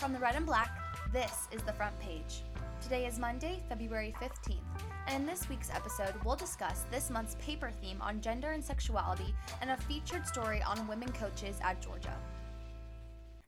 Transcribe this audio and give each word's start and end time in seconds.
From 0.00 0.14
the 0.14 0.18
Red 0.18 0.34
and 0.34 0.46
Black, 0.46 0.78
this 1.12 1.46
is 1.52 1.60
the 1.60 1.74
front 1.74 1.96
page. 2.00 2.40
Today 2.80 3.04
is 3.04 3.18
Monday, 3.18 3.60
February 3.68 4.14
15th, 4.18 4.56
and 5.06 5.16
in 5.16 5.26
this 5.26 5.46
week's 5.50 5.68
episode, 5.68 6.14
we'll 6.24 6.36
discuss 6.36 6.86
this 6.90 7.10
month's 7.10 7.34
paper 7.34 7.70
theme 7.82 8.00
on 8.00 8.22
gender 8.22 8.52
and 8.52 8.64
sexuality 8.64 9.34
and 9.60 9.70
a 9.70 9.76
featured 9.76 10.26
story 10.26 10.62
on 10.62 10.88
women 10.88 11.12
coaches 11.12 11.58
at 11.62 11.82
Georgia. 11.82 12.16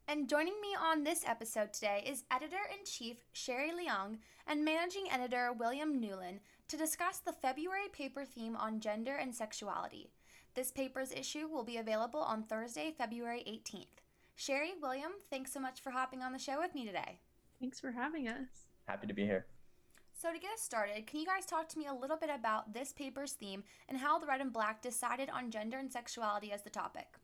And 0.08 0.28
joining 0.28 0.60
me 0.60 0.76
on 0.78 1.02
this 1.02 1.24
episode 1.26 1.72
today 1.72 2.04
is 2.06 2.24
editor 2.30 2.60
in 2.70 2.84
chief 2.84 3.16
Sherry 3.32 3.72
Liang 3.72 4.18
and 4.46 4.62
managing 4.62 5.10
editor 5.10 5.54
William 5.58 6.02
Newlin 6.02 6.40
to 6.68 6.76
discuss 6.76 7.20
the 7.20 7.32
February 7.32 7.88
paper 7.94 8.26
theme 8.26 8.56
on 8.56 8.78
gender 8.78 9.16
and 9.16 9.34
sexuality. 9.34 10.10
This 10.54 10.70
paper's 10.70 11.12
issue 11.12 11.48
will 11.48 11.64
be 11.64 11.78
available 11.78 12.20
on 12.20 12.42
Thursday, 12.42 12.92
February 12.94 13.42
18th. 13.48 14.01
Sherry, 14.34 14.72
William, 14.80 15.12
thanks 15.30 15.52
so 15.52 15.60
much 15.60 15.80
for 15.80 15.90
hopping 15.90 16.22
on 16.22 16.32
the 16.32 16.38
show 16.38 16.58
with 16.58 16.74
me 16.74 16.84
today. 16.86 17.20
Thanks 17.60 17.78
for 17.78 17.92
having 17.92 18.28
us. 18.28 18.66
Happy 18.86 19.06
to 19.06 19.14
be 19.14 19.24
here. 19.24 19.46
So, 20.14 20.32
to 20.32 20.38
get 20.38 20.52
us 20.52 20.60
started, 20.60 21.06
can 21.06 21.20
you 21.20 21.26
guys 21.26 21.46
talk 21.46 21.68
to 21.70 21.78
me 21.78 21.86
a 21.86 21.94
little 21.94 22.16
bit 22.16 22.30
about 22.30 22.74
this 22.74 22.92
paper's 22.92 23.32
theme 23.32 23.64
and 23.88 23.98
how 23.98 24.18
the 24.18 24.26
Red 24.26 24.40
and 24.40 24.52
Black 24.52 24.82
decided 24.82 25.30
on 25.30 25.50
gender 25.50 25.78
and 25.78 25.92
sexuality 25.92 26.52
as 26.52 26.62
the 26.62 26.70
topic? 26.70 27.18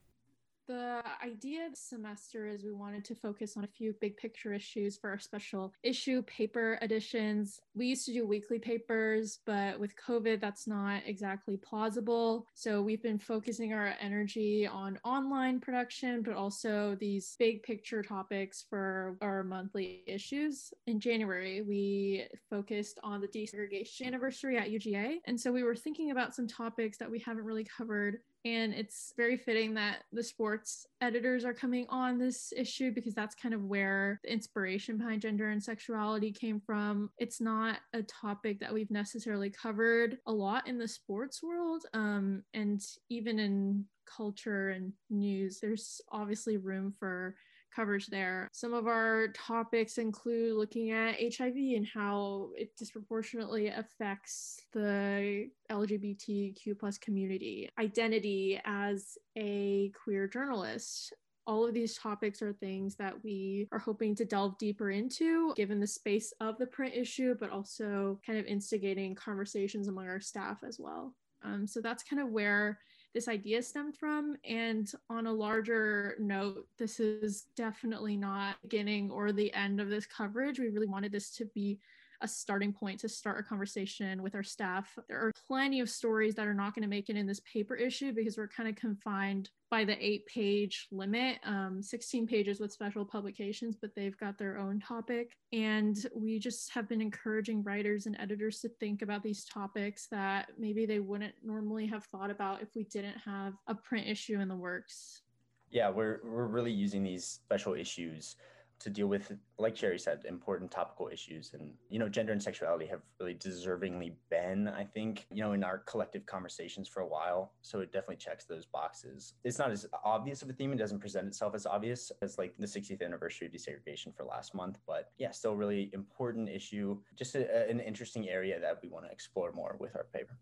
The 0.68 1.02
idea 1.24 1.64
of 1.64 1.72
this 1.72 1.80
semester 1.80 2.46
is 2.46 2.62
we 2.62 2.72
wanted 2.72 3.02
to 3.06 3.14
focus 3.14 3.56
on 3.56 3.64
a 3.64 3.68
few 3.68 3.94
big 4.02 4.18
picture 4.18 4.52
issues 4.52 4.98
for 4.98 5.08
our 5.08 5.18
special 5.18 5.72
issue 5.82 6.20
paper 6.24 6.78
editions. 6.82 7.58
We 7.74 7.86
used 7.86 8.04
to 8.04 8.12
do 8.12 8.26
weekly 8.26 8.58
papers, 8.58 9.38
but 9.46 9.80
with 9.80 9.94
COVID, 9.96 10.42
that's 10.42 10.66
not 10.66 11.04
exactly 11.06 11.56
plausible. 11.56 12.46
So 12.52 12.82
we've 12.82 13.02
been 13.02 13.18
focusing 13.18 13.72
our 13.72 13.94
energy 13.98 14.66
on 14.66 14.98
online 15.04 15.58
production, 15.58 16.20
but 16.20 16.34
also 16.34 16.98
these 17.00 17.34
big 17.38 17.62
picture 17.62 18.02
topics 18.02 18.66
for 18.68 19.16
our 19.22 19.42
monthly 19.44 20.02
issues. 20.06 20.74
In 20.86 21.00
January, 21.00 21.62
we 21.62 22.26
focused 22.50 22.98
on 23.02 23.22
the 23.22 23.28
desegregation 23.28 24.04
anniversary 24.04 24.58
at 24.58 24.70
UGA. 24.70 25.20
And 25.24 25.40
so 25.40 25.50
we 25.50 25.62
were 25.62 25.76
thinking 25.76 26.10
about 26.10 26.34
some 26.34 26.46
topics 26.46 26.98
that 26.98 27.10
we 27.10 27.20
haven't 27.20 27.44
really 27.44 27.64
covered 27.64 28.18
and 28.54 28.72
it's 28.72 29.12
very 29.16 29.36
fitting 29.36 29.74
that 29.74 30.04
the 30.12 30.22
sports 30.22 30.86
editors 31.00 31.44
are 31.44 31.52
coming 31.52 31.86
on 31.88 32.18
this 32.18 32.52
issue 32.56 32.92
because 32.92 33.14
that's 33.14 33.34
kind 33.34 33.54
of 33.54 33.64
where 33.64 34.20
the 34.24 34.32
inspiration 34.32 34.96
behind 34.96 35.20
gender 35.20 35.50
and 35.50 35.62
sexuality 35.62 36.32
came 36.32 36.60
from. 36.60 37.10
It's 37.18 37.40
not 37.40 37.78
a 37.92 38.02
topic 38.02 38.60
that 38.60 38.72
we've 38.72 38.90
necessarily 38.90 39.50
covered 39.50 40.18
a 40.26 40.32
lot 40.32 40.66
in 40.66 40.78
the 40.78 40.88
sports 40.88 41.42
world. 41.42 41.84
Um, 41.92 42.42
and 42.54 42.80
even 43.10 43.38
in 43.38 43.84
culture 44.06 44.70
and 44.70 44.92
news, 45.10 45.58
there's 45.60 46.00
obviously 46.10 46.56
room 46.56 46.94
for 46.98 47.36
coverage 47.74 48.06
there. 48.06 48.48
Some 48.52 48.74
of 48.74 48.86
our 48.86 49.28
topics 49.28 49.98
include 49.98 50.56
looking 50.56 50.90
at 50.90 51.16
HIV 51.20 51.56
and 51.76 51.86
how 51.86 52.50
it 52.56 52.76
disproportionately 52.76 53.68
affects 53.68 54.60
the 54.72 55.48
LGBTQ 55.70 56.78
plus 56.78 56.98
community, 56.98 57.68
identity 57.78 58.60
as 58.64 59.16
a 59.36 59.92
queer 60.02 60.26
journalist, 60.26 61.12
all 61.48 61.66
of 61.66 61.72
these 61.72 61.96
topics 61.96 62.42
are 62.42 62.52
things 62.52 62.94
that 62.96 63.14
we 63.24 63.66
are 63.72 63.78
hoping 63.78 64.14
to 64.14 64.26
delve 64.26 64.58
deeper 64.58 64.90
into 64.90 65.54
given 65.56 65.80
the 65.80 65.86
space 65.86 66.30
of 66.40 66.58
the 66.58 66.66
print 66.66 66.94
issue, 66.94 67.34
but 67.40 67.50
also 67.50 68.20
kind 68.24 68.38
of 68.38 68.44
instigating 68.44 69.14
conversations 69.14 69.88
among 69.88 70.06
our 70.06 70.20
staff 70.20 70.58
as 70.62 70.78
well. 70.78 71.14
Um, 71.42 71.66
so 71.66 71.80
that's 71.80 72.02
kind 72.02 72.20
of 72.20 72.28
where 72.28 72.78
this 73.18 73.26
idea 73.26 73.60
stemmed 73.60 73.96
from. 73.96 74.36
And 74.44 74.88
on 75.10 75.26
a 75.26 75.32
larger 75.32 76.14
note, 76.20 76.68
this 76.78 77.00
is 77.00 77.46
definitely 77.56 78.16
not 78.16 78.62
beginning 78.62 79.10
or 79.10 79.32
the 79.32 79.52
end 79.54 79.80
of 79.80 79.90
this 79.90 80.06
coverage. 80.06 80.60
We 80.60 80.68
really 80.68 80.86
wanted 80.86 81.10
this 81.10 81.30
to 81.30 81.44
be 81.46 81.80
a 82.20 82.28
starting 82.28 82.72
point 82.72 83.00
to 83.00 83.08
start 83.08 83.38
a 83.38 83.42
conversation 83.42 84.22
with 84.22 84.34
our 84.34 84.42
staff. 84.42 84.98
There 85.08 85.18
are 85.18 85.32
plenty 85.46 85.80
of 85.80 85.88
stories 85.88 86.34
that 86.34 86.46
are 86.46 86.54
not 86.54 86.74
going 86.74 86.82
to 86.82 86.88
make 86.88 87.08
it 87.08 87.16
in 87.16 87.26
this 87.26 87.40
paper 87.40 87.74
issue 87.74 88.12
because 88.12 88.36
we're 88.36 88.48
kind 88.48 88.68
of 88.68 88.76
confined 88.76 89.50
by 89.70 89.84
the 89.84 89.96
eight 90.04 90.26
page 90.26 90.88
limit, 90.90 91.38
um, 91.44 91.82
16 91.82 92.26
pages 92.26 92.58
with 92.58 92.72
special 92.72 93.04
publications, 93.04 93.76
but 93.80 93.94
they've 93.94 94.16
got 94.18 94.38
their 94.38 94.58
own 94.58 94.80
topic. 94.80 95.36
And 95.52 95.96
we 96.14 96.38
just 96.38 96.70
have 96.72 96.88
been 96.88 97.00
encouraging 97.00 97.62
writers 97.62 98.06
and 98.06 98.16
editors 98.18 98.60
to 98.60 98.68
think 98.68 99.02
about 99.02 99.22
these 99.22 99.44
topics 99.44 100.06
that 100.10 100.48
maybe 100.58 100.86
they 100.86 101.00
wouldn't 101.00 101.34
normally 101.44 101.86
have 101.86 102.04
thought 102.04 102.30
about 102.30 102.62
if 102.62 102.68
we 102.74 102.84
didn't 102.84 103.18
have 103.24 103.54
a 103.66 103.74
print 103.74 104.06
issue 104.06 104.40
in 104.40 104.48
the 104.48 104.56
works. 104.56 105.22
Yeah, 105.70 105.90
we're, 105.90 106.20
we're 106.24 106.46
really 106.46 106.72
using 106.72 107.02
these 107.02 107.26
special 107.26 107.74
issues 107.74 108.36
to 108.80 108.90
deal 108.90 109.06
with, 109.06 109.32
like 109.58 109.76
Sherry 109.76 109.98
said, 109.98 110.22
important 110.26 110.70
topical 110.70 111.08
issues. 111.08 111.52
And, 111.54 111.72
you 111.88 111.98
know, 111.98 112.08
gender 112.08 112.32
and 112.32 112.42
sexuality 112.42 112.86
have 112.86 113.00
really 113.20 113.34
deservingly 113.34 114.12
been, 114.30 114.68
I 114.68 114.84
think, 114.84 115.26
you 115.30 115.42
know, 115.42 115.52
in 115.52 115.64
our 115.64 115.78
collective 115.78 116.26
conversations 116.26 116.88
for 116.88 117.00
a 117.00 117.06
while. 117.06 117.52
So 117.62 117.80
it 117.80 117.92
definitely 117.92 118.16
checks 118.16 118.44
those 118.44 118.66
boxes. 118.66 119.34
It's 119.44 119.58
not 119.58 119.70
as 119.70 119.86
obvious 120.04 120.42
of 120.42 120.50
a 120.50 120.52
theme. 120.52 120.72
It 120.72 120.78
doesn't 120.78 121.00
present 121.00 121.26
itself 121.26 121.54
as 121.54 121.66
obvious 121.66 122.12
as 122.22 122.38
like 122.38 122.54
the 122.58 122.66
60th 122.66 123.02
anniversary 123.02 123.48
of 123.48 123.52
desegregation 123.52 124.14
for 124.14 124.24
last 124.24 124.54
month. 124.54 124.78
But 124.86 125.10
yeah, 125.18 125.30
still 125.30 125.56
really 125.56 125.90
important 125.92 126.48
issue, 126.48 126.98
just 127.16 127.34
a, 127.34 127.68
an 127.68 127.80
interesting 127.80 128.28
area 128.28 128.60
that 128.60 128.78
we 128.82 128.88
want 128.88 129.06
to 129.06 129.10
explore 129.10 129.52
more 129.52 129.76
with 129.80 129.96
our 129.96 130.06
paper. 130.12 130.38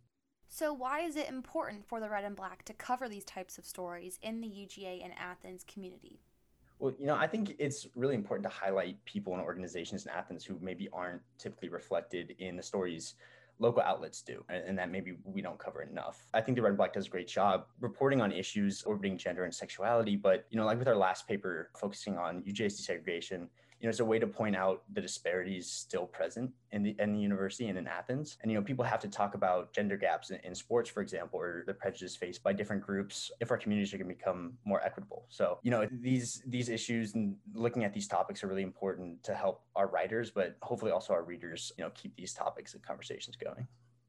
So, 0.49 0.73
why 0.73 1.01
is 1.01 1.17
it 1.17 1.29
important 1.29 1.87
for 1.87 2.01
the 2.01 2.09
Red 2.09 2.25
and 2.25 2.37
Black 2.37 2.65
to 2.67 2.73
cover 2.73 3.09
these 3.09 3.25
types 3.25 3.59
of 3.59 3.67
stories 3.67 4.19
in 4.23 4.41
the 4.41 4.47
UGA 4.47 5.05
and 5.05 5.13
Athens 5.19 5.65
community? 5.65 6.21
Well, 6.79 6.95
you 6.99 7.07
know, 7.07 7.17
I 7.17 7.27
think 7.27 7.57
it's 7.59 7.87
really 7.95 8.15
important 8.15 8.43
to 8.45 8.55
highlight 8.55 9.03
people 9.05 9.33
and 9.33 9.43
organizations 9.43 10.05
in 10.05 10.13
Athens 10.13 10.45
who 10.45 10.59
maybe 10.61 10.89
aren't 10.93 11.23
typically 11.39 11.71
reflected 11.71 12.35
in 12.39 12.57
the 12.57 12.63
stories 12.63 13.15
local 13.59 13.81
outlets 13.81 14.21
do, 14.21 14.45
and 14.51 14.77
that 14.79 14.91
maybe 14.91 15.17
we 15.25 15.41
don't 15.41 15.59
cover 15.59 15.83
enough. 15.83 16.27
I 16.35 16.43
think 16.43 16.57
the 16.57 16.63
Red 16.63 16.71
and 16.71 16.77
Black 16.77 16.93
does 16.93 17.07
a 17.07 17.11
great 17.11 17.27
job 17.27 17.65
reporting 17.81 18.21
on 18.21 18.31
issues 18.31 18.83
orbiting 18.83 19.17
gender 19.17 19.45
and 19.45 19.55
sexuality, 19.55 20.15
but 20.15 20.45
you 20.51 20.59
know, 20.59 20.67
like 20.67 20.79
with 20.79 20.89
our 20.89 20.97
last 20.97 21.27
paper 21.27 21.71
focusing 21.75 22.19
on 22.19 22.43
UGA's 22.43 22.79
desegregation, 22.79 23.49
you 23.81 23.87
know, 23.87 23.91
it's 23.91 24.01
a 24.01 24.05
way 24.05 24.19
to 24.19 24.27
point 24.27 24.57
out 24.57 24.83
the 24.95 25.01
disparities 25.01 25.71
still 25.71 26.07
present 26.07 26.51
in 26.73 26.83
the 26.83 26.97
in 26.99 27.13
the 27.13 27.21
university 27.21 27.69
and 27.69 27.77
in 27.77 27.87
Athens. 27.87 28.39
And 28.43 28.51
you 28.51 28.57
know, 28.57 28.65
people 28.65 28.85
have 28.85 29.01
to 29.01 29.09
talk 29.09 29.35
about 29.35 29.73
gender 29.73 29.97
gaps 29.97 30.31
in, 30.31 30.39
in 30.45 30.55
sports, 30.55 30.89
for 30.89 31.03
example, 31.03 31.39
or 31.39 31.63
the 31.67 31.75
prejudice 31.75 32.17
faced 32.17 32.43
by 32.43 32.53
different 32.53 32.83
groups 32.83 33.31
if 33.41 33.51
our 33.51 33.59
communities 33.59 33.93
are 33.93 33.99
going 33.99 34.09
to 34.09 34.15
become 34.15 34.55
more 34.65 34.83
equitable. 34.83 35.27
So, 35.29 35.59
you 35.63 35.71
know, 35.71 35.87
these 36.01 36.43
these 36.47 36.69
issues 36.69 37.15
and 37.15 37.37
looking 37.55 37.85
at 37.85 37.93
these 37.93 38.09
topics 38.09 38.43
are 38.43 38.47
really 38.47 38.63
important 38.63 39.23
to 39.25 39.35
help 39.35 39.63
our 39.75 39.89
writers, 39.89 40.31
but 40.31 40.57
hopefully 40.63 40.91
also 40.91 41.13
our 41.13 41.23
readers, 41.23 41.73
you 41.77 41.85
know, 41.85 41.91
keep 41.95 42.17
these 42.17 42.33
topics 42.33 42.75
and 42.75 42.83
conversations 42.83 43.37
going. 43.37 43.67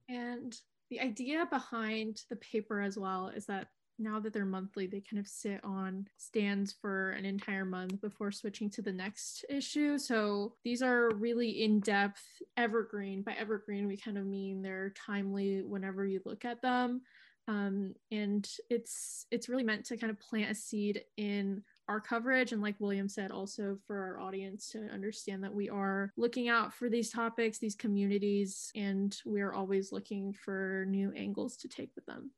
And 0.08 0.56
the 0.90 1.02
idea 1.02 1.46
behind 1.50 2.22
the 2.30 2.38
paper 2.38 2.80
as 2.80 2.98
well 2.98 3.28
is 3.28 3.46
that 3.48 3.68
now 4.00 4.20
that 4.20 4.34
they're 4.34 4.46
monthly, 4.46 4.88
they 4.88 5.02
kind 5.02 5.20
of 5.20 5.28
sit 5.28 5.64
on 5.64 6.08
stands 6.18 6.74
for 6.74 7.12
an 7.12 7.26
entire 7.26 7.66
month 7.66 8.00
before 8.02 8.32
switching 8.32 8.70
to 8.72 8.82
the 8.82 8.92
next 8.92 9.46
issue. 9.50 9.98
So 9.98 10.54
these 10.64 10.82
are 10.82 11.10
really 11.16 11.64
in 11.64 11.80
depth, 11.80 12.24
evergreen. 12.58 13.22
By 13.24 13.34
evergreen, 13.34 13.88
we 13.88 13.98
kind 13.98 14.18
of 14.18 14.26
mean 14.26 14.62
they're 14.62 14.92
timely 14.92 15.64
whenever 15.64 16.06
you 16.06 16.22
look 16.26 16.46
at 16.46 16.62
them. 16.62 17.02
Um, 17.48 17.96
and 18.12 18.48
it's 18.70 19.26
it's 19.32 19.48
really 19.48 19.64
meant 19.64 19.86
to 19.86 19.98
kind 19.98 20.12
of 20.12 20.20
plant 20.20 20.52
a 20.52 20.56
seed 20.56 21.04
in 21.16 21.64
our 21.88 22.02
coverage 22.02 22.52
and 22.52 22.62
like 22.62 22.76
william 22.80 23.08
said 23.08 23.32
also 23.32 23.78
for 23.88 23.98
our 23.98 24.20
audience 24.20 24.68
to 24.72 24.90
understand 24.90 25.42
that 25.42 25.54
we 25.54 25.70
are 25.70 26.12
looking 26.18 26.50
out 26.50 26.74
for 26.74 26.90
these 26.90 27.10
topics 27.10 27.60
these 27.60 27.76
communities 27.76 28.72
and 28.76 29.22
we're 29.26 29.54
always 29.54 29.94
looking 29.94 30.34
for 30.34 30.86
new 30.90 31.14
angles 31.14 31.56
to 31.56 31.70
take 31.70 31.92
with 31.96 32.06
them 32.06 32.30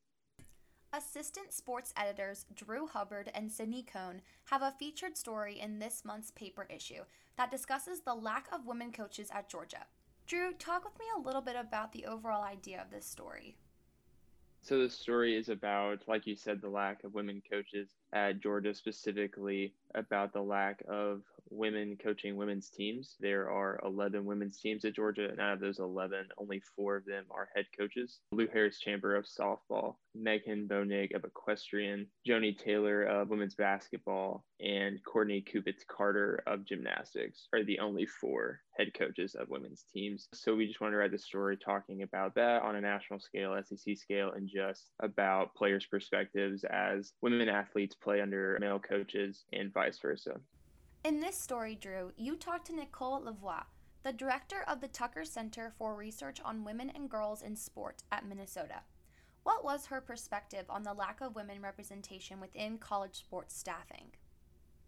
Assistant 0.91 1.53
sports 1.53 1.93
editors 1.95 2.47
Drew 2.55 2.87
Hubbard 2.87 3.29
and 3.35 3.51
Sydney 3.51 3.83
Kohne 3.83 4.21
have 4.45 4.63
a 4.63 4.73
featured 4.79 5.17
story 5.17 5.59
in 5.59 5.77
this 5.77 6.03
month's 6.03 6.31
paper 6.31 6.65
issue 6.67 7.03
that 7.37 7.51
discusses 7.51 8.01
the 8.01 8.15
lack 8.15 8.47
of 8.51 8.65
women 8.65 8.91
coaches 8.91 9.29
at 9.31 9.49
Georgia. 9.49 9.85
Drew, 10.25 10.51
talk 10.53 10.83
with 10.83 10.97
me 10.97 11.05
a 11.15 11.21
little 11.21 11.41
bit 11.41 11.55
about 11.55 11.91
the 11.91 12.05
overall 12.05 12.43
idea 12.43 12.81
of 12.81 12.89
this 12.89 13.05
story. 13.05 13.55
So, 14.61 14.79
the 14.79 14.89
story 14.89 15.37
is 15.37 15.49
about, 15.49 16.07
like 16.07 16.25
you 16.25 16.35
said, 16.35 16.59
the 16.59 16.69
lack 16.69 17.03
of 17.03 17.13
women 17.13 17.41
coaches 17.49 17.89
at 18.11 18.41
Georgia, 18.41 18.73
specifically 18.73 19.73
about 19.95 20.33
the 20.33 20.41
lack 20.41 20.81
of 20.89 21.21
women 21.51 21.97
coaching 22.01 22.35
women's 22.35 22.69
teams. 22.69 23.15
There 23.19 23.49
are 23.49 23.79
11 23.83 24.25
women's 24.25 24.59
teams 24.59 24.85
at 24.85 24.95
Georgia, 24.95 25.29
and 25.29 25.39
out 25.39 25.53
of 25.53 25.59
those 25.59 25.79
11, 25.79 26.27
only 26.37 26.61
four 26.75 26.97
of 26.97 27.05
them 27.05 27.25
are 27.31 27.49
head 27.55 27.65
coaches. 27.77 28.19
Lu 28.31 28.47
Harris-Champer 28.47 29.17
of 29.17 29.25
softball, 29.25 29.95
Meghan 30.17 30.67
Boenig 30.67 31.15
of 31.15 31.23
equestrian, 31.23 32.07
Joni 32.27 32.57
Taylor 32.57 33.03
of 33.03 33.29
women's 33.29 33.55
basketball, 33.55 34.43
and 34.59 34.99
Courtney 35.05 35.41
Kupets 35.41 35.85
Carter 35.87 36.41
of 36.45 36.65
gymnastics 36.65 37.47
are 37.53 37.63
the 37.63 37.79
only 37.79 38.05
four 38.05 38.61
head 38.77 38.93
coaches 38.93 39.35
of 39.35 39.49
women's 39.49 39.85
teams. 39.93 40.27
So 40.33 40.55
we 40.55 40.67
just 40.67 40.81
wanted 40.81 40.93
to 40.93 40.97
write 40.97 41.11
the 41.11 41.19
story 41.19 41.57
talking 41.57 42.01
about 42.01 42.35
that 42.35 42.61
on 42.61 42.75
a 42.75 42.81
national 42.81 43.19
scale, 43.19 43.59
SEC 43.63 43.97
scale, 43.97 44.31
and 44.31 44.49
just 44.49 44.89
about 45.01 45.55
players' 45.55 45.85
perspectives 45.85 46.63
as 46.63 47.13
women 47.21 47.49
athletes 47.49 47.95
play 47.95 48.21
under 48.21 48.57
male 48.59 48.79
coaches 48.79 49.43
and 49.53 49.73
vice 49.73 49.99
versa. 49.99 50.39
In 51.01 51.21
this 51.21 51.39
story, 51.39 51.75
Drew, 51.75 52.11
you 52.17 52.35
talked 52.35 52.67
to 52.67 52.75
Nicole 52.75 53.21
LaVoi, 53.21 53.63
the 54.03 54.11
director 54.11 54.65
of 54.67 54.81
the 54.81 54.89
Tucker 54.89 55.23
Center 55.23 55.71
for 55.77 55.95
Research 55.95 56.41
on 56.43 56.65
Women 56.65 56.91
and 56.93 57.09
Girls 57.09 57.41
in 57.41 57.55
Sport 57.55 58.03
at 58.11 58.27
Minnesota. 58.27 58.81
What 59.43 59.63
was 59.63 59.85
her 59.85 60.01
perspective 60.01 60.65
on 60.69 60.83
the 60.83 60.93
lack 60.93 61.21
of 61.21 61.35
women 61.35 61.61
representation 61.61 62.41
within 62.41 62.77
college 62.77 63.15
sports 63.15 63.57
staffing? 63.57 64.11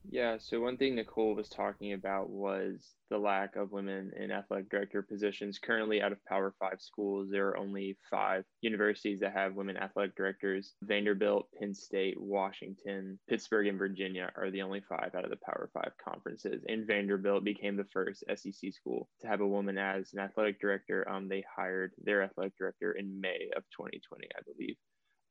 Yeah, 0.09 0.37
so 0.39 0.59
one 0.59 0.77
thing 0.77 0.95
Nicole 0.95 1.35
was 1.35 1.47
talking 1.47 1.93
about 1.93 2.29
was 2.29 2.95
the 3.09 3.17
lack 3.17 3.55
of 3.55 3.71
women 3.71 4.11
in 4.17 4.31
athletic 4.31 4.69
director 4.69 5.01
positions. 5.01 5.59
Currently, 5.59 6.01
out 6.01 6.11
of 6.11 6.25
Power 6.25 6.53
Five 6.59 6.81
schools, 6.81 7.29
there 7.29 7.47
are 7.49 7.57
only 7.57 7.97
five 8.09 8.43
universities 8.61 9.19
that 9.19 9.33
have 9.33 9.55
women 9.55 9.77
athletic 9.77 10.15
directors. 10.15 10.73
Vanderbilt, 10.83 11.47
Penn 11.57 11.73
State, 11.73 12.19
Washington, 12.19 13.19
Pittsburgh, 13.29 13.67
and 13.67 13.77
Virginia 13.77 14.31
are 14.35 14.49
the 14.49 14.63
only 14.63 14.81
five 14.81 15.13
out 15.15 15.23
of 15.23 15.29
the 15.29 15.37
Power 15.45 15.69
Five 15.73 15.91
conferences. 16.03 16.63
And 16.67 16.87
Vanderbilt 16.87 17.43
became 17.43 17.77
the 17.77 17.85
first 17.93 18.23
SEC 18.35 18.73
school 18.73 19.07
to 19.21 19.27
have 19.27 19.41
a 19.41 19.47
woman 19.47 19.77
as 19.77 20.13
an 20.13 20.19
athletic 20.19 20.59
director. 20.59 21.07
Um, 21.07 21.29
they 21.29 21.43
hired 21.55 21.93
their 22.03 22.23
athletic 22.23 22.57
director 22.57 22.93
in 22.93 23.21
May 23.21 23.49
of 23.55 23.63
2020, 23.77 24.27
I 24.35 24.41
believe. 24.51 24.75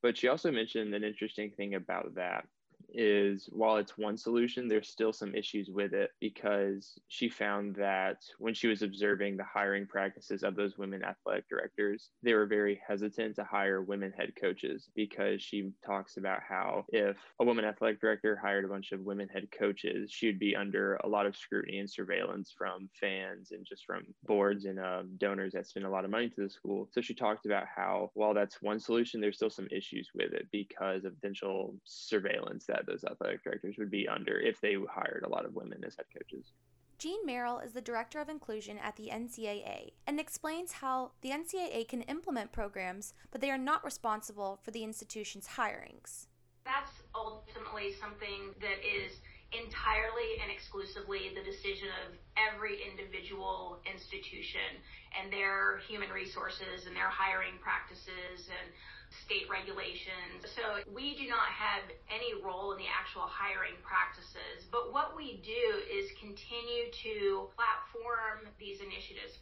But 0.02 0.17
she 0.17 0.28
also 0.28 0.50
mentioned 0.50 0.94
an 0.94 1.05
interesting 1.05 1.50
thing 1.50 1.75
about 1.75 2.14
that 2.14 2.46
is 2.94 3.48
while 3.52 3.76
it's 3.76 3.98
one 3.98 4.16
solution, 4.16 4.69
there's 4.69 4.88
still 4.88 5.12
some 5.12 5.34
issues 5.34 5.69
with 5.70 5.92
it 5.92 6.10
because 6.20 6.98
she 7.08 7.28
found 7.28 7.75
that 7.76 8.19
when 8.38 8.54
she 8.54 8.66
was 8.66 8.82
observing 8.82 9.37
the 9.37 9.44
hiring 9.44 9.87
practices 9.87 10.42
of 10.42 10.56
those 10.56 10.78
women 10.78 11.04
athletic 11.04 11.48
directors, 11.48 12.10
they 12.22 12.34
were 12.34 12.46
very 12.46 12.81
hesitant 12.87 13.37
to 13.37 13.44
hire 13.44 13.82
women 13.82 14.12
head 14.16 14.32
coaches 14.40 14.88
because 14.94 15.42
she 15.42 15.70
talks 15.84 16.16
about 16.16 16.40
how 16.46 16.84
if 16.88 17.16
a 17.40 17.44
woman 17.44 17.64
athletic 17.64 18.00
director 18.00 18.37
hired 18.37 18.64
a 18.64 18.69
bunch 18.69 18.93
of 18.93 19.00
women 19.00 19.28
head 19.28 19.48
coaches, 19.56 20.10
she 20.12 20.26
would 20.26 20.38
be 20.38 20.56
under 20.56 20.96
a 20.96 21.08
lot 21.08 21.26
of 21.26 21.36
scrutiny 21.36 21.78
and 21.78 21.90
surveillance 21.90 22.54
from 22.56 22.88
fans 23.00 23.52
and 23.52 23.66
just 23.66 23.84
from 23.84 24.02
boards 24.25 24.64
and 24.64 24.78
um, 24.78 25.10
donors 25.19 25.52
that 25.52 25.66
spend 25.66 25.86
a 25.86 25.90
lot 25.90 26.04
of 26.04 26.10
money 26.10 26.28
to 26.28 26.43
the 26.43 26.50
school. 26.50 26.88
So 26.93 27.00
she 27.00 27.14
talked 27.14 27.46
about 27.46 27.64
how 27.75 28.10
while 28.14 28.34
that's 28.34 28.62
one 28.62 28.81
solution, 28.81 29.20
there's 29.20 29.36
still 29.36 29.50
some 29.50 29.69
issues 29.70 30.10
with 30.14 30.32
it 30.32 30.48
because 30.52 31.04
of 31.04 31.14
potential 31.20 31.75
surveillance 31.84 32.66
that 32.66 32.80
those 32.87 33.05
athletic 33.05 33.43
directors 33.44 33.77
would 33.79 33.91
be 33.91 34.09
under 34.09 34.38
if 34.38 34.61
they 34.61 34.77
hired 34.91 35.25
a 35.25 35.29
lot 35.29 35.44
of 35.44 35.55
women 35.55 35.82
as 35.85 35.97
head 35.97 36.06
coaches. 36.17 36.53
Jean 36.99 37.25
Merrill 37.25 37.61
is 37.61 37.73
the 37.73 37.81
Director 37.81 38.21
of 38.21 38.29
Inclusion 38.29 38.77
at 38.77 38.97
the 38.97 39.09
NCAA 39.09 39.93
and 40.06 40.21
explains 40.21 40.73
how 40.73 41.12
the 41.23 41.31
NCAA 41.31 41.88
can 41.88 42.03
implement 42.03 42.53
programs, 42.53 43.15
but 43.31 43.41
they 43.41 43.50
are 43.50 43.56
not 43.56 43.82
responsible 43.82 44.61
for 44.62 44.71
the 44.71 44.85
institution's 44.85 45.49
hirings. 45.56 46.27
That's 46.67 46.93
ultimately 47.15 47.94
something 47.94 48.53
that 48.61 48.85
is 48.85 49.17
entirely 49.53 50.38
and 50.43 50.53
exclusively 50.53 51.32
the 51.35 51.43
decision 51.43 51.88
of 52.06 52.15
every 52.37 52.79
individual 52.85 53.81
institution 53.88 54.79
and 55.17 55.32
their 55.32 55.79
human 55.88 56.11
resources 56.11 56.87
and 56.87 56.94
their 56.94 57.09
hiring 57.09 57.59
practices 57.59 58.47
and 58.47 58.69
state 59.10 59.50
regulations. 59.50 60.46
So 60.46 60.82
we 60.92 61.16
do 61.16 61.28
not 61.28 61.50
have 61.50 61.82
any 62.08 62.40
role 62.42 62.72
in 62.72 62.78
the 62.78 62.88
actual 62.88 63.26
hiring 63.26 63.74
practices. 63.82 64.66
But 64.70 64.92
what 64.92 65.16
we 65.16 65.42
do 65.44 65.82
is 65.90 66.10
continue 66.18 66.90
to 67.02 67.48
platform 67.54 68.46
these 68.58 68.80
initiatives. 68.80 69.38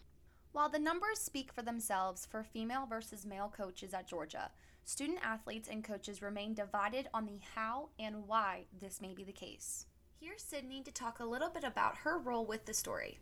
While 0.53 0.69
the 0.69 0.79
numbers 0.79 1.19
speak 1.19 1.53
for 1.53 1.63
themselves 1.63 2.27
for 2.27 2.43
female 2.43 2.87
versus 2.87 3.27
male 3.27 3.53
coaches 3.55 3.93
at 3.93 4.09
Georgia, 4.09 4.51
student 4.85 5.19
athletes 5.23 5.69
and 5.71 5.85
coaches 5.85 6.23
remain 6.23 6.55
divided 6.55 7.09
on 7.13 7.27
the 7.27 7.41
how 7.55 7.91
and 7.99 8.27
why 8.27 8.65
this 8.81 9.01
may 9.01 9.13
be 9.13 9.25
the 9.25 9.33
case. 9.33 9.87
Here's 10.19 10.43
Sydney 10.43 10.83
to 10.83 10.91
talk 10.91 11.21
a 11.21 11.25
little 11.25 11.51
bit 11.51 11.65
about 11.65 11.99
her 11.99 12.19
role 12.19 12.45
with 12.45 12.65
the 12.65 12.75
story. 12.75 13.19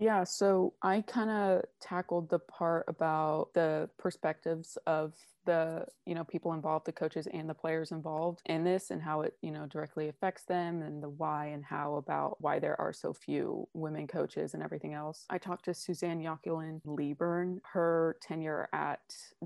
Yeah, 0.00 0.24
so 0.24 0.72
I 0.82 1.02
kind 1.02 1.28
of 1.28 1.64
tackled 1.78 2.30
the 2.30 2.38
part 2.38 2.86
about 2.88 3.50
the 3.52 3.90
perspectives 3.98 4.78
of 4.86 5.12
the 5.46 5.86
you 6.06 6.14
know 6.14 6.24
people 6.24 6.52
involved 6.54 6.86
the 6.86 6.92
coaches 6.92 7.26
and 7.32 7.48
the 7.48 7.54
players 7.54 7.92
involved 7.92 8.40
in 8.46 8.62
this 8.64 8.90
and 8.90 9.02
how 9.02 9.22
it 9.22 9.34
you 9.42 9.50
know 9.50 9.66
directly 9.66 10.08
affects 10.08 10.44
them 10.44 10.82
and 10.82 11.02
the 11.02 11.08
why 11.08 11.46
and 11.46 11.64
how 11.64 11.96
about 11.96 12.36
why 12.40 12.58
there 12.58 12.78
are 12.80 12.92
so 12.92 13.12
few 13.12 13.66
women 13.74 14.06
coaches 14.06 14.54
and 14.54 14.62
everything 14.62 14.94
else. 14.94 15.26
I 15.30 15.38
talked 15.38 15.64
to 15.66 15.74
suzanne 15.74 16.20
Yoculan 16.20 16.82
Leebern 16.86 17.58
her 17.72 18.16
tenure 18.22 18.68
at 18.72 19.00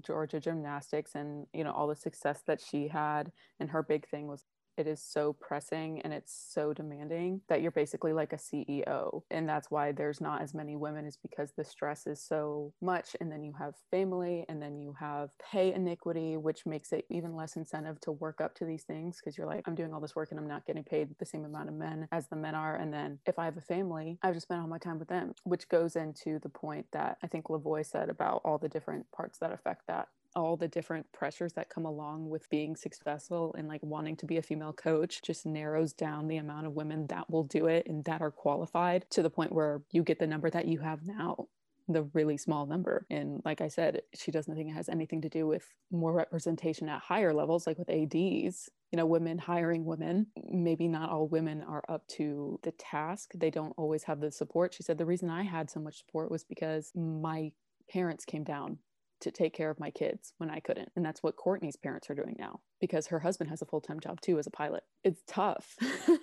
georgia 0.05 0.41
gymnastics 0.41 1.15
and 1.15 1.47
you 1.53 1.65
know 1.65 1.73
all 1.73 1.87
the 1.89 1.97
success 1.97 2.43
that 2.47 2.61
she 2.61 2.89
had 2.89 3.31
and 3.61 3.71
her 3.71 3.83
big 3.83 4.07
thing 4.09 4.27
was 4.29 4.45
it 4.77 4.87
is 4.87 5.03
so 5.03 5.33
pressing 5.33 6.01
and 6.03 6.13
it's 6.13 6.33
so 6.53 6.73
demanding 6.73 7.41
that 7.49 7.63
you're 7.63 7.71
basically 7.71 8.13
like 8.13 8.33
a 8.33 8.37
CEO. 8.37 9.23
And 9.31 9.49
that's 9.49 9.71
why 9.71 9.93
there's 9.93 10.21
not 10.21 10.43
as 10.43 10.55
many 10.55 10.77
women, 10.77 11.07
is 11.07 11.17
because 11.17 11.53
the 11.53 11.65
stress 11.65 12.07
is 12.07 12.21
so 12.21 12.73
much. 12.81 13.17
And 13.21 13.31
then 13.31 13.43
you 13.43 13.55
have 13.59 13.75
family, 13.91 14.45
and 14.49 14.61
then 14.61 14.79
you 14.79 14.95
have 14.99 15.31
pay 15.39 15.73
iniquity, 15.73 16.37
which 16.37 16.67
makes 16.67 16.93
it 16.93 17.05
even 17.11 17.35
less 17.35 17.57
incentive 17.57 18.01
to 18.03 18.13
work 18.13 18.41
up 18.41 18.55
to 18.57 18.65
these 18.65 18.85
things 18.85 19.19
because 19.19 19.37
you're 19.37 19.47
like, 19.47 19.67
I'm 19.67 19.75
doing 19.75 19.93
all 19.93 20.01
this 20.01 20.17
work 20.17 20.31
and 20.31 20.41
I'm 20.41 20.49
not 20.49 20.67
getting 20.67 20.85
paid 20.85 21.09
the 21.19 21.27
same 21.27 21.45
amount 21.45 21.69
of 21.69 21.75
men 21.75 22.09
as 22.13 22.29
the 22.29 22.37
men 22.37 22.55
are. 22.55 22.77
And 22.77 22.93
then 22.93 23.19
if 23.27 23.39
I 23.39 23.45
have 23.45 23.57
a 23.57 23.63
family, 23.63 24.19
I 24.23 24.29
have 24.29 24.37
to 24.37 24.41
spend 24.41 24.61
all 24.61 24.67
my 24.67 24.79
time 24.79 24.99
with 24.99 25.09
them, 25.09 25.35
which 25.45 25.69
goes 25.69 25.97
into 25.97 26.39
the 26.39 26.49
point 26.49 26.87
that 26.93 27.19
I 27.23 27.27
think 27.27 27.47
LaVoi 27.47 27.87
said 27.87 28.09
about 28.09 28.43
all 28.45 28.59
the 28.59 28.69
different 28.69 29.11
parts 29.13 29.39
that 29.39 29.53
affect 29.53 29.87
that 29.89 30.09
all 30.37 30.57
the 30.57 30.69
different 30.69 31.11
pressures 31.13 31.53
that 31.55 31.71
come 31.71 31.85
along 31.85 32.29
with 32.29 32.49
being 32.51 32.77
successful 32.77 33.55
and 33.57 33.69
like 33.69 33.83
wanting 33.83 34.17
to 34.17 34.27
be 34.27 34.37
a 34.37 34.43
female 34.43 34.73
coach 34.73 35.23
just 35.23 35.47
narrows 35.47 35.93
down 35.93 36.29
the 36.29 36.37
amount 36.37 36.67
of 36.67 36.73
women 36.73 37.07
that 37.09 37.31
will 37.31 37.45
do 37.45 37.67
it 37.67 37.87
and 37.87 38.05
that 38.05 38.21
are 38.21 38.31
qualified 38.31 39.05
to 39.11 39.23
the 39.23 39.31
point 39.31 39.53
where 39.53 39.83
you 39.91 40.03
get 40.03 40.19
the 40.19 40.27
number 40.27 40.51
that 40.51 40.67
you 40.67 40.79
have 40.81 41.07
now 41.07 41.49
the 41.89 42.05
really 42.15 42.37
small 42.37 42.67
number. 42.67 43.07
And 43.11 43.43
like 43.45 43.61
I 43.61 43.69
said, 43.69 44.03
she 44.15 44.31
doesn't 44.31 44.55
think 44.55 44.71
it 44.71 44.75
has 44.75 44.89
anything 44.89 45.21
to 45.23 45.29
do 45.29 45.47
with 45.47 45.69
more 45.91 46.13
representation 46.13 46.89
at 46.89 47.03
higher 47.03 47.35
levels, 47.35 47.67
like 47.67 47.79
with 47.79 47.91
ADs. 47.91 48.71
You 48.91 48.97
know, 48.97 49.07
women 49.07 49.39
hiring 49.39 49.85
women, 49.85 50.29
maybe 50.51 50.87
not 50.87 51.11
all 51.11 51.27
women 51.27 51.63
are 51.63 51.85
up 51.89 52.07
to 52.09 52.61
the 52.63 52.71
task. 52.73 53.33
They 53.35 53.51
don't 53.51 53.75
always 53.77 54.05
have 54.05 54.21
the 54.21 54.31
support. 54.31 54.73
She 54.73 54.85
said 54.85 54.99
the 54.99 55.05
reason 55.05 55.29
I 55.29 55.43
had 55.43 55.69
so 55.69 55.81
much 55.81 55.99
support 55.99 56.31
was 56.31 56.45
because 56.45 56.93
my 56.95 57.53
parents 57.91 58.25
came 58.25 58.45
down 58.45 58.79
to 59.21 59.31
take 59.31 59.55
care 59.55 59.71
of 59.71 59.81
my 59.81 59.91
kids 59.91 60.33
when 60.39 60.51
I 60.51 60.61
couldn't. 60.61 60.91
And 60.97 61.05
that's 61.05 61.23
what 61.23 61.37
Courtney's 61.37 61.77
parents 61.77 62.11
are 62.11 62.15
doing 62.15 62.37
now 62.39 62.61
because 62.87 63.07
her 63.07 63.21
husband 63.21 63.49
has 63.49 63.63
a 63.63 63.65
full 63.65 63.81
time 63.81 63.99
job 63.99 64.21
too 64.21 64.39
as 64.39 64.47
a 64.47 64.51
pilot. 64.51 64.83
It's 65.05 65.23
tough, 65.27 65.75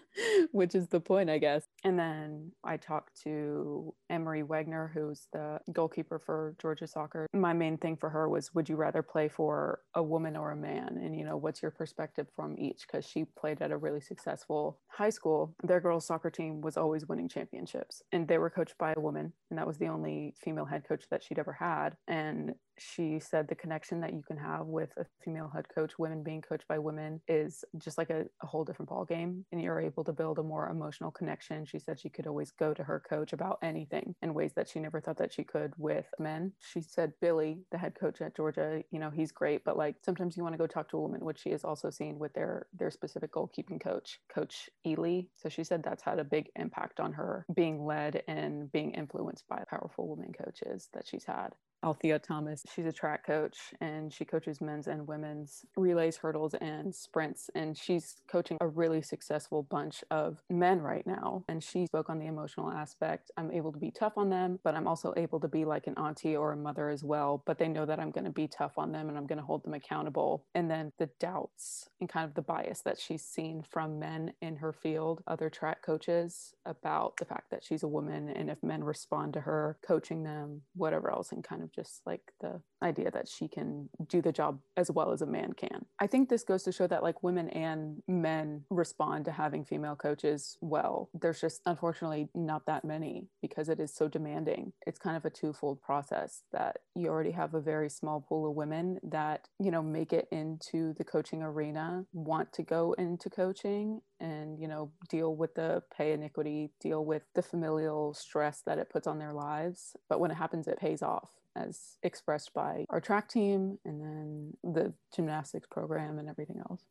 which 0.51 0.75
is 0.75 0.89
the 0.89 0.99
point, 0.99 1.27
I 1.27 1.39
guess. 1.39 1.63
And 1.83 1.97
then 1.97 2.51
I 2.63 2.77
talked 2.77 3.19
to 3.23 3.95
Emery 4.11 4.43
Wagner, 4.43 4.91
who's 4.93 5.27
the 5.33 5.59
goalkeeper 5.71 6.19
for 6.19 6.55
Georgia 6.61 6.85
soccer. 6.85 7.27
My 7.33 7.53
main 7.53 7.77
thing 7.77 7.97
for 7.97 8.09
her 8.11 8.29
was 8.29 8.53
would 8.53 8.69
you 8.69 8.75
rather 8.75 9.01
play 9.01 9.27
for 9.27 9.79
a 9.95 10.03
woman 10.03 10.35
or 10.35 10.51
a 10.51 10.55
man? 10.55 10.99
And, 11.01 11.17
you 11.17 11.25
know, 11.25 11.35
what's 11.35 11.63
your 11.63 11.71
perspective 11.71 12.27
from 12.35 12.55
each? 12.59 12.85
Because 12.85 13.05
she 13.05 13.25
played 13.25 13.61
at 13.61 13.71
a 13.71 13.77
really 13.77 14.01
successful 14.01 14.79
high 14.87 15.09
school. 15.09 15.55
Their 15.63 15.79
girls' 15.79 16.05
soccer 16.05 16.29
team 16.29 16.61
was 16.61 16.77
always 16.77 17.07
winning 17.07 17.27
championships, 17.27 18.03
and 18.11 18.27
they 18.27 18.37
were 18.37 18.51
coached 18.51 18.77
by 18.77 18.93
a 18.95 19.01
woman. 19.01 19.33
And 19.49 19.57
that 19.57 19.67
was 19.67 19.79
the 19.79 19.87
only 19.87 20.35
female 20.37 20.65
head 20.65 20.83
coach 20.87 21.05
that 21.09 21.23
she'd 21.23 21.39
ever 21.39 21.53
had. 21.53 21.95
And 22.07 22.53
she 22.77 23.19
said 23.19 23.47
the 23.47 23.55
connection 23.55 24.01
that 24.01 24.13
you 24.13 24.21
can 24.21 24.37
have 24.37 24.65
with 24.65 24.89
a 24.97 25.05
female 25.23 25.51
head 25.53 25.67
coach, 25.73 25.99
women 25.99 26.23
being 26.23 26.41
coached 26.51 26.67
by 26.67 26.79
women, 26.79 27.21
is 27.27 27.63
just 27.77 27.97
like 27.97 28.09
a, 28.09 28.25
a 28.43 28.45
whole 28.45 28.65
different 28.65 28.89
ball 28.89 29.05
game, 29.05 29.45
and 29.51 29.61
you're 29.61 29.79
able 29.79 30.03
to 30.03 30.11
build 30.11 30.37
a 30.37 30.43
more 30.43 30.69
emotional 30.69 31.11
connection. 31.11 31.65
She 31.65 31.79
said 31.79 31.99
she 31.99 32.09
could 32.09 32.27
always 32.27 32.51
go 32.51 32.73
to 32.73 32.83
her 32.83 32.99
coach 32.99 33.31
about 33.31 33.59
anything 33.61 34.15
in 34.21 34.33
ways 34.33 34.51
that 34.55 34.67
she 34.67 34.79
never 34.79 34.99
thought 34.99 35.17
that 35.19 35.33
she 35.33 35.43
could 35.43 35.73
with 35.77 36.07
men. 36.19 36.51
She 36.59 36.81
said 36.81 37.13
Billy, 37.21 37.59
the 37.71 37.77
head 37.77 37.95
coach 37.97 38.21
at 38.21 38.35
Georgia, 38.35 38.83
you 38.91 38.99
know, 38.99 39.09
he's 39.09 39.31
great, 39.31 39.63
but 39.63 39.77
like 39.77 39.95
sometimes 40.03 40.35
you 40.35 40.43
want 40.43 40.53
to 40.53 40.59
go 40.59 40.67
talk 40.67 40.89
to 40.89 40.97
a 40.97 41.01
woman, 41.01 41.23
which 41.23 41.39
she 41.39 41.51
has 41.51 41.63
also 41.63 41.89
seen 41.89 42.19
with 42.19 42.33
their 42.33 42.67
their 42.77 42.91
specific 42.91 43.31
goalkeeping 43.31 43.79
coach, 43.79 44.19
Coach 44.33 44.69
Ely. 44.85 45.21
So 45.37 45.47
she 45.47 45.63
said 45.63 45.83
that's 45.83 46.03
had 46.03 46.19
a 46.19 46.23
big 46.25 46.49
impact 46.55 46.99
on 46.99 47.13
her 47.13 47.45
being 47.53 47.85
led 47.85 48.23
and 48.27 48.71
being 48.71 48.91
influenced 48.91 49.47
by 49.47 49.63
powerful 49.69 50.07
women 50.09 50.33
coaches 50.33 50.89
that 50.93 51.07
she's 51.07 51.25
had. 51.25 51.55
Althea 51.83 52.19
Thomas. 52.19 52.63
She's 52.73 52.85
a 52.85 52.91
track 52.91 53.25
coach 53.25 53.57
and 53.81 54.13
she 54.13 54.25
coaches 54.25 54.61
men's 54.61 54.87
and 54.87 55.07
women's 55.07 55.65
relays, 55.75 56.17
hurdles, 56.17 56.53
and 56.55 56.93
sprints. 56.93 57.49
And 57.55 57.77
she's 57.77 58.17
coaching 58.27 58.57
a 58.61 58.67
really 58.67 59.01
successful 59.01 59.63
bunch 59.63 60.03
of 60.11 60.41
men 60.49 60.81
right 60.81 61.05
now. 61.05 61.43
And 61.47 61.63
she 61.63 61.85
spoke 61.87 62.09
on 62.09 62.19
the 62.19 62.27
emotional 62.27 62.71
aspect. 62.71 63.31
I'm 63.37 63.51
able 63.51 63.71
to 63.71 63.79
be 63.79 63.91
tough 63.91 64.13
on 64.17 64.29
them, 64.29 64.59
but 64.63 64.75
I'm 64.75 64.87
also 64.87 65.13
able 65.17 65.39
to 65.39 65.47
be 65.47 65.65
like 65.65 65.87
an 65.87 65.95
auntie 65.97 66.35
or 66.35 66.51
a 66.51 66.57
mother 66.57 66.89
as 66.89 67.03
well. 67.03 67.43
But 67.45 67.57
they 67.57 67.67
know 67.67 67.85
that 67.85 67.99
I'm 67.99 68.11
going 68.11 68.25
to 68.25 68.31
be 68.31 68.47
tough 68.47 68.77
on 68.77 68.91
them 68.91 69.09
and 69.09 69.17
I'm 69.17 69.27
going 69.27 69.39
to 69.39 69.45
hold 69.45 69.63
them 69.63 69.73
accountable. 69.73 70.45
And 70.53 70.69
then 70.69 70.91
the 70.99 71.09
doubts 71.19 71.89
and 71.99 72.07
kind 72.07 72.25
of 72.25 72.35
the 72.35 72.41
bias 72.41 72.81
that 72.81 72.99
she's 72.99 73.23
seen 73.23 73.63
from 73.69 73.99
men 73.99 74.33
in 74.41 74.57
her 74.57 74.73
field, 74.73 75.23
other 75.27 75.49
track 75.49 75.81
coaches, 75.81 76.53
about 76.65 77.17
the 77.17 77.25
fact 77.25 77.49
that 77.51 77.63
she's 77.63 77.83
a 77.83 77.87
woman 77.87 78.29
and 78.29 78.49
if 78.49 78.61
men 78.61 78.83
respond 78.83 79.33
to 79.33 79.41
her 79.41 79.77
coaching 79.85 80.23
them, 80.23 80.61
whatever 80.75 81.11
else, 81.11 81.31
and 81.31 81.43
kind 81.43 81.63
of 81.63 81.70
just 81.73 82.01
like 82.05 82.21
the 82.41 82.61
idea 82.83 83.11
that 83.11 83.27
she 83.27 83.47
can 83.47 83.89
do 84.07 84.21
the 84.21 84.31
job 84.31 84.59
as 84.75 84.89
well 84.89 85.11
as 85.11 85.21
a 85.21 85.25
man 85.25 85.53
can. 85.53 85.85
I 85.99 86.07
think 86.07 86.29
this 86.29 86.43
goes 86.43 86.63
to 86.63 86.71
show 86.71 86.87
that 86.87 87.03
like 87.03 87.23
women 87.23 87.49
and 87.49 88.01
men 88.07 88.63
respond 88.69 89.25
to 89.25 89.31
having 89.31 89.63
female 89.63 89.95
coaches 89.95 90.57
well. 90.61 91.09
There's 91.13 91.41
just 91.41 91.61
unfortunately 91.65 92.29
not 92.33 92.65
that 92.65 92.83
many 92.83 93.27
because 93.41 93.69
it 93.69 93.79
is 93.79 93.93
so 93.93 94.07
demanding. 94.07 94.73
It's 94.85 94.99
kind 94.99 95.15
of 95.15 95.25
a 95.25 95.29
twofold 95.29 95.81
process 95.81 96.43
that 96.51 96.77
you 96.95 97.07
already 97.07 97.31
have 97.31 97.53
a 97.53 97.61
very 97.61 97.89
small 97.89 98.21
pool 98.21 98.49
of 98.49 98.55
women 98.55 98.99
that, 99.03 99.47
you 99.59 99.71
know, 99.71 99.81
make 99.81 100.13
it 100.13 100.27
into 100.31 100.93
the 100.93 101.03
coaching 101.03 101.41
arena, 101.41 102.05
want 102.13 102.51
to 102.53 102.63
go 102.63 102.93
into 102.93 103.29
coaching 103.29 104.01
and, 104.21 104.59
you 104.59 104.67
know, 104.67 104.91
deal 105.09 105.35
with 105.35 105.55
the 105.55 105.81
pay 105.95 106.13
inequity, 106.13 106.69
deal 106.79 107.03
with 107.03 107.23
the 107.33 107.41
familial 107.41 108.13
stress 108.13 108.61
that 108.65 108.77
it 108.77 108.89
puts 108.89 109.07
on 109.07 109.17
their 109.17 109.33
lives. 109.33 109.95
But 110.07 110.19
when 110.19 110.31
it 110.31 110.35
happens, 110.35 110.67
it 110.67 110.79
pays 110.79 111.01
off 111.01 111.29
as 111.55 111.97
expressed 112.03 112.53
by 112.53 112.85
our 112.89 113.01
track 113.01 113.27
team 113.27 113.77
and 113.83 113.99
then 113.99 114.53
the 114.63 114.93
gymnastics 115.13 115.67
program 115.69 116.19
and 116.19 116.29
everything 116.29 116.61
else. 116.69 116.83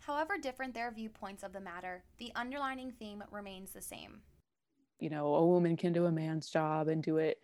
However 0.00 0.38
different 0.40 0.74
their 0.74 0.90
viewpoints 0.90 1.42
of 1.42 1.52
the 1.52 1.60
matter, 1.60 2.04
the 2.18 2.32
underlining 2.34 2.92
theme 2.92 3.22
remains 3.30 3.72
the 3.72 3.82
same. 3.82 4.22
You 4.98 5.10
know, 5.10 5.34
a 5.34 5.46
woman 5.46 5.76
can 5.76 5.92
do 5.92 6.06
a 6.06 6.12
man's 6.12 6.48
job 6.48 6.88
and 6.88 7.02
do 7.02 7.18
it 7.18 7.38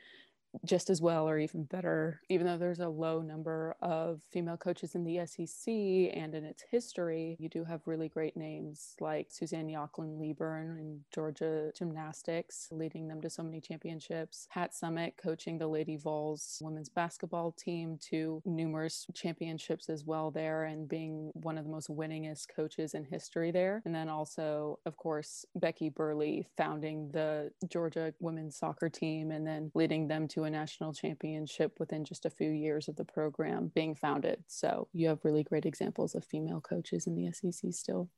just 0.64 0.90
as 0.90 1.00
well 1.00 1.28
or 1.28 1.38
even 1.38 1.64
better, 1.64 2.20
even 2.28 2.46
though 2.46 2.58
there's 2.58 2.80
a 2.80 2.88
low 2.88 3.20
number 3.20 3.74
of 3.82 4.20
female 4.32 4.56
coaches 4.56 4.94
in 4.94 5.04
the 5.04 5.24
SEC 5.26 5.72
and 5.72 6.34
in 6.34 6.44
its 6.44 6.64
history, 6.70 7.36
you 7.38 7.48
do 7.48 7.64
have 7.64 7.80
really 7.86 8.08
great 8.08 8.36
names 8.36 8.94
like 9.00 9.28
Suzanne 9.30 9.68
Yoculan 9.68 10.18
Leebern 10.18 10.78
in 10.78 11.00
Georgia 11.12 11.70
Gymnastics, 11.76 12.68
leading 12.70 13.08
them 13.08 13.20
to 13.20 13.30
so 13.30 13.42
many 13.42 13.60
championships. 13.60 14.46
Pat 14.50 14.72
Summitt 14.72 15.16
coaching 15.16 15.58
the 15.58 15.66
Lady 15.66 15.96
Vols 15.96 16.58
women's 16.62 16.88
basketball 16.88 17.52
team 17.52 17.98
to 18.10 18.42
numerous 18.44 19.06
championships 19.14 19.88
as 19.88 20.04
well 20.04 20.30
there 20.30 20.64
and 20.64 20.88
being 20.88 21.30
one 21.34 21.58
of 21.58 21.64
the 21.64 21.70
most 21.70 21.88
winningest 21.88 22.46
coaches 22.54 22.94
in 22.94 23.04
history 23.04 23.50
there. 23.50 23.82
And 23.84 23.94
then 23.94 24.08
also, 24.08 24.78
of 24.86 24.96
course, 24.96 25.44
Becky 25.56 25.88
Burleigh 25.88 26.44
founding 26.56 27.10
the 27.10 27.50
Georgia 27.68 28.14
women's 28.20 28.56
soccer 28.56 28.88
team 28.88 29.30
and 29.30 29.46
then 29.46 29.70
leading 29.74 30.08
them 30.08 30.28
to 30.28 30.43
a 30.44 30.50
national 30.50 30.92
championship 30.92 31.78
within 31.78 32.04
just 32.04 32.26
a 32.26 32.30
few 32.30 32.50
years 32.50 32.88
of 32.88 32.96
the 32.96 33.04
program 33.04 33.70
being 33.74 33.94
founded. 33.94 34.42
So 34.46 34.88
you 34.92 35.08
have 35.08 35.24
really 35.24 35.42
great 35.42 35.66
examples 35.66 36.14
of 36.14 36.24
female 36.24 36.60
coaches 36.60 37.06
in 37.06 37.14
the 37.14 37.32
SEC 37.32 37.72
still. 37.72 38.08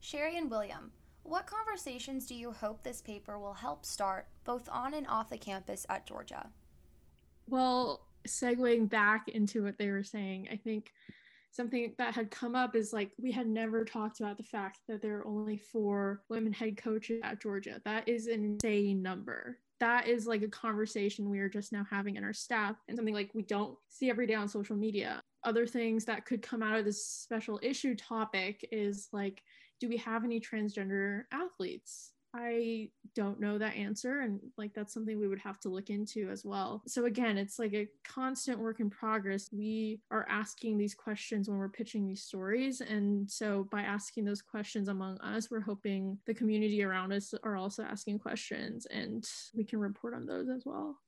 Sherry 0.00 0.36
and 0.36 0.50
William, 0.50 0.92
what 1.22 1.46
conversations 1.46 2.26
do 2.26 2.34
you 2.34 2.52
hope 2.52 2.82
this 2.82 3.02
paper 3.02 3.38
will 3.38 3.54
help 3.54 3.84
start 3.84 4.28
both 4.44 4.68
on 4.70 4.94
and 4.94 5.06
off 5.06 5.30
the 5.30 5.38
campus 5.38 5.84
at 5.88 6.06
Georgia? 6.06 6.48
Well, 7.48 8.06
segueing 8.26 8.88
back 8.88 9.28
into 9.28 9.64
what 9.64 9.78
they 9.78 9.90
were 9.90 10.02
saying, 10.02 10.48
I 10.50 10.56
think 10.56 10.92
something 11.50 11.94
that 11.98 12.14
had 12.14 12.30
come 12.30 12.54
up 12.54 12.76
is 12.76 12.92
like 12.92 13.12
we 13.20 13.32
had 13.32 13.46
never 13.46 13.84
talked 13.84 14.20
about 14.20 14.36
the 14.36 14.42
fact 14.42 14.78
that 14.88 15.02
there 15.02 15.18
are 15.18 15.26
only 15.26 15.56
four 15.56 16.22
women 16.28 16.52
head 16.52 16.76
coaches 16.76 17.20
at 17.22 17.42
Georgia. 17.42 17.80
That 17.84 18.08
is 18.08 18.26
an 18.26 18.44
insane 18.44 19.02
number 19.02 19.58
that 19.80 20.08
is 20.08 20.26
like 20.26 20.42
a 20.42 20.48
conversation 20.48 21.30
we 21.30 21.38
are 21.38 21.48
just 21.48 21.72
now 21.72 21.86
having 21.88 22.16
in 22.16 22.24
our 22.24 22.32
staff 22.32 22.76
and 22.88 22.96
something 22.96 23.14
like 23.14 23.30
we 23.34 23.42
don't 23.42 23.76
see 23.88 24.10
every 24.10 24.26
day 24.26 24.34
on 24.34 24.48
social 24.48 24.76
media. 24.76 25.20
Other 25.44 25.66
things 25.66 26.04
that 26.06 26.26
could 26.26 26.42
come 26.42 26.62
out 26.62 26.78
of 26.78 26.84
this 26.84 27.06
special 27.06 27.60
issue 27.62 27.94
topic 27.94 28.68
is 28.72 29.08
like, 29.12 29.42
do 29.80 29.88
we 29.88 29.96
have 29.98 30.24
any 30.24 30.40
transgender 30.40 31.22
athletes? 31.32 32.12
I 32.34 32.90
don't 33.14 33.40
know 33.40 33.58
that 33.58 33.74
answer. 33.74 34.20
And 34.20 34.40
like, 34.56 34.74
that's 34.74 34.92
something 34.92 35.18
we 35.18 35.28
would 35.28 35.38
have 35.40 35.58
to 35.60 35.68
look 35.68 35.90
into 35.90 36.28
as 36.30 36.44
well. 36.44 36.82
So, 36.86 37.06
again, 37.06 37.38
it's 37.38 37.58
like 37.58 37.72
a 37.72 37.88
constant 38.04 38.58
work 38.58 38.80
in 38.80 38.90
progress. 38.90 39.48
We 39.52 40.00
are 40.10 40.26
asking 40.28 40.78
these 40.78 40.94
questions 40.94 41.48
when 41.48 41.58
we're 41.58 41.68
pitching 41.68 42.06
these 42.06 42.22
stories. 42.22 42.80
And 42.80 43.30
so, 43.30 43.66
by 43.70 43.82
asking 43.82 44.24
those 44.24 44.42
questions 44.42 44.88
among 44.88 45.18
us, 45.20 45.50
we're 45.50 45.60
hoping 45.60 46.18
the 46.26 46.34
community 46.34 46.82
around 46.84 47.12
us 47.12 47.32
are 47.42 47.56
also 47.56 47.82
asking 47.82 48.18
questions 48.18 48.86
and 48.86 49.26
we 49.54 49.64
can 49.64 49.80
report 49.80 50.14
on 50.14 50.26
those 50.26 50.48
as 50.48 50.64
well. 50.66 50.98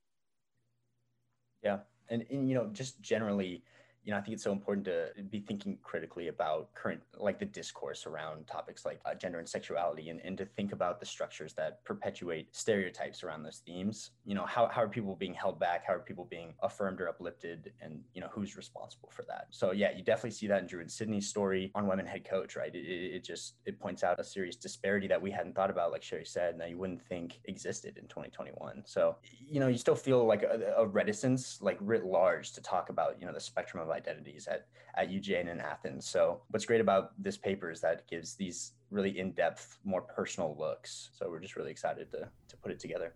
Yeah. 1.63 1.79
And, 2.09 2.25
and 2.31 2.49
you 2.49 2.55
know, 2.55 2.69
just 2.73 2.99
generally, 3.01 3.63
you 4.03 4.11
know, 4.11 4.17
I 4.17 4.21
think 4.21 4.33
it's 4.33 4.43
so 4.43 4.51
important 4.51 4.85
to 4.85 5.09
be 5.29 5.39
thinking 5.39 5.77
critically 5.83 6.27
about 6.27 6.73
current, 6.73 7.01
like 7.19 7.37
the 7.37 7.45
discourse 7.45 8.07
around 8.07 8.47
topics 8.47 8.83
like 8.83 8.99
uh, 9.05 9.13
gender 9.13 9.37
and 9.37 9.47
sexuality, 9.47 10.09
and, 10.09 10.19
and 10.21 10.37
to 10.39 10.45
think 10.45 10.71
about 10.71 10.99
the 10.99 11.05
structures 11.05 11.53
that 11.53 11.83
perpetuate 11.85 12.55
stereotypes 12.55 13.23
around 13.23 13.43
those 13.43 13.61
themes. 13.65 14.11
You 14.25 14.33
know, 14.33 14.45
how, 14.45 14.67
how 14.67 14.81
are 14.81 14.87
people 14.87 15.15
being 15.15 15.35
held 15.35 15.59
back? 15.59 15.85
How 15.85 15.93
are 15.93 15.99
people 15.99 16.25
being 16.29 16.53
affirmed 16.63 16.99
or 16.99 17.09
uplifted? 17.09 17.73
And, 17.79 18.01
you 18.13 18.21
know, 18.21 18.29
who's 18.31 18.57
responsible 18.57 19.09
for 19.11 19.23
that? 19.27 19.47
So, 19.51 19.71
yeah, 19.71 19.91
you 19.95 20.03
definitely 20.03 20.31
see 20.31 20.47
that 20.47 20.61
in 20.61 20.67
Drew 20.67 20.81
and 20.81 20.91
Sydney's 20.91 21.27
story 21.27 21.71
on 21.75 21.85
Women 21.85 22.07
Head 22.07 22.25
Coach, 22.25 22.55
right? 22.55 22.73
It, 22.73 22.79
it 22.79 23.23
just, 23.23 23.55
it 23.65 23.79
points 23.79 24.03
out 24.03 24.19
a 24.19 24.23
serious 24.23 24.55
disparity 24.55 25.07
that 25.07 25.21
we 25.21 25.29
hadn't 25.29 25.53
thought 25.53 25.69
about, 25.69 25.91
like 25.91 26.01
Sherry 26.01 26.25
said, 26.25 26.53
and 26.53 26.61
that 26.61 26.69
you 26.69 26.77
wouldn't 26.79 27.03
think 27.03 27.39
existed 27.45 27.97
in 27.97 28.07
2021. 28.07 28.81
So, 28.85 29.17
you 29.39 29.59
know, 29.59 29.67
you 29.67 29.77
still 29.77 29.95
feel 29.95 30.25
like 30.25 30.41
a, 30.41 30.73
a 30.77 30.87
reticence, 30.87 31.59
like 31.61 31.77
writ 31.81 32.03
large, 32.03 32.53
to 32.53 32.61
talk 32.61 32.89
about, 32.89 33.19
you 33.19 33.27
know, 33.27 33.33
the 33.33 33.39
spectrum 33.39 33.83
of 33.83 33.90
identities 33.91 34.47
at, 34.47 34.67
at 34.95 35.09
UGA 35.09 35.41
and 35.41 35.49
in 35.49 35.61
Athens. 35.61 36.07
So 36.07 36.41
what's 36.49 36.65
great 36.65 36.81
about 36.81 37.11
this 37.21 37.37
paper 37.37 37.71
is 37.71 37.81
that 37.81 37.99
it 37.99 38.03
gives 38.09 38.35
these 38.35 38.73
really 38.89 39.19
in-depth, 39.19 39.79
more 39.83 40.01
personal 40.01 40.55
looks. 40.57 41.11
So 41.13 41.29
we're 41.29 41.39
just 41.39 41.55
really 41.55 41.71
excited 41.71 42.11
to, 42.11 42.29
to 42.47 42.57
put 42.57 42.71
it 42.71 42.79
together. 42.79 43.15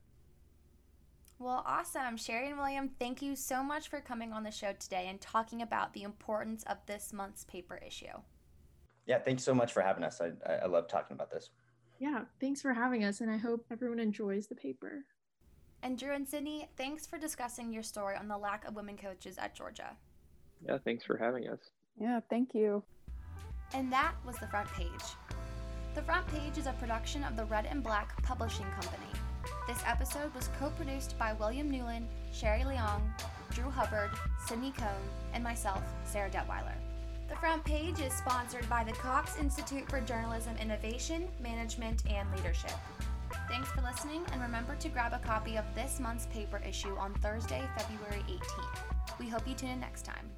Well, 1.38 1.64
awesome. 1.66 2.16
Sherry 2.16 2.48
and 2.48 2.58
William, 2.58 2.92
thank 2.98 3.22
you 3.22 3.36
so 3.36 3.62
much 3.62 3.90
for 3.90 4.00
coming 4.00 4.32
on 4.32 4.44
the 4.44 4.52
show 4.52 4.72
today 4.80 5.08
and 5.10 5.20
talking 5.20 5.62
about 5.62 5.94
the 5.94 6.04
importance 6.04 6.64
of 6.64 6.78
this 6.86 7.12
month's 7.12 7.44
paper 7.44 7.80
issue. 7.86 8.06
Yeah, 9.06 9.20
thanks 9.20 9.44
so 9.44 9.54
much 9.54 9.74
for 9.74 9.82
having 9.82 10.04
us. 10.04 10.22
I, 10.22 10.32
I 10.50 10.66
love 10.66 10.88
talking 10.88 11.14
about 11.14 11.30
this. 11.30 11.50
Yeah, 12.00 12.22
thanks 12.40 12.62
for 12.62 12.74
having 12.74 13.04
us, 13.04 13.22
and 13.22 13.30
I 13.30 13.38
hope 13.38 13.66
everyone 13.72 14.00
enjoys 14.00 14.48
the 14.48 14.56
paper. 14.56 15.04
And 15.84 15.98
Drew 15.98 16.14
and 16.14 16.28
Sydney, 16.28 16.68
thanks 16.78 17.06
for 17.06 17.18
discussing 17.18 17.72
your 17.72 17.84
story 17.84 18.16
on 18.16 18.28
the 18.28 18.38
lack 18.38 18.66
of 18.66 18.76
women 18.76 18.98
coaches 18.98 19.38
at 19.38 19.56
Georgia. 19.56 19.96
Yeah, 20.66 20.78
thanks 20.84 21.04
for 21.04 21.18
having 21.18 21.48
us. 21.48 21.60
Yeah, 22.00 22.20
thank 22.30 22.54
you. 22.54 22.84
And 23.74 23.92
that 23.92 24.14
was 24.26 24.36
the 24.38 24.48
front 24.48 24.70
page. 24.74 24.90
The 25.96 26.02
front 26.02 26.28
page 26.28 26.58
is 26.58 26.68
a 26.68 26.74
production 26.74 27.24
of 27.24 27.38
the 27.38 27.46
Red 27.46 27.66
and 27.66 27.82
Black 27.82 28.22
Publishing 28.24 28.66
Company. 28.72 29.08
This 29.68 29.82
episode 29.86 30.34
was 30.34 30.50
co 30.60 30.70
produced 30.72 31.18
by 31.18 31.34
William 31.34 31.72
Newlin, 31.72 32.06
Sherry 32.32 32.64
Liang, 32.64 33.02
Drew 33.52 33.70
Hubbard, 33.70 34.12
Sydney 34.46 34.72
Kohne, 34.72 35.10
and 35.34 35.44
myself, 35.44 35.84
Sarah 36.04 36.30
Detwiler. 36.30 36.76
The 37.30 37.36
front 37.38 37.64
page 37.64 38.00
is 38.00 38.14
sponsored 38.14 38.70
by 38.70 38.84
the 38.84 38.92
Cox 38.92 39.38
Institute 39.38 39.90
for 39.90 40.00
Journalism 40.02 40.56
Innovation, 40.58 41.28
Management, 41.42 42.04
and 42.10 42.30
Leadership. 42.36 42.74
Thanks 43.50 43.70
for 43.70 43.82
listening, 43.82 44.24
and 44.32 44.42
remember 44.42 44.76
to 44.76 44.90
grab 44.90 45.14
a 45.14 45.20
copy 45.20 45.56
of 45.58 45.66
this 45.74 46.00
month's 46.00 46.28
paper 46.28 46.62
issue 46.68 46.96
on 46.98 47.14
Thursday, 47.16 47.64
February 47.78 48.24
18th. 48.30 49.20
We 49.20 49.30
hope 49.30 49.48
you 49.48 49.56
tune 49.56 49.70
in 49.70 49.80
next 49.80 50.06
time. 50.06 50.30